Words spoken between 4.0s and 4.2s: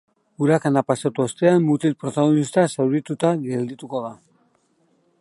da.